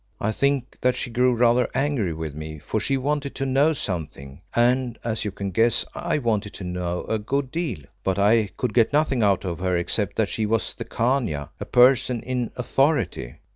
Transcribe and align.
I 0.19 0.31
think 0.31 0.79
that 0.81 0.95
she 0.95 1.11
grew 1.11 1.35
rather 1.35 1.69
angry 1.75 2.11
with 2.11 2.33
me, 2.33 2.57
for 2.57 2.79
she 2.79 2.97
wanted 2.97 3.35
to 3.35 3.45
know 3.45 3.71
something, 3.73 4.41
and, 4.55 4.97
as 5.03 5.23
you 5.23 5.29
can 5.31 5.51
guess, 5.51 5.85
I 5.93 6.17
wanted 6.17 6.55
to 6.55 6.63
know 6.63 7.03
a 7.03 7.19
good 7.19 7.51
deal. 7.51 7.81
But 8.03 8.17
I 8.17 8.47
could 8.57 8.73
get 8.73 8.93
nothing 8.93 9.21
out 9.21 9.45
of 9.45 9.59
her 9.59 9.77
except 9.77 10.15
that 10.15 10.27
she 10.29 10.47
was 10.47 10.73
the 10.73 10.85
Khania 10.85 11.49
a 11.59 11.65
person 11.65 12.23
in 12.23 12.49
authority. 12.55 13.35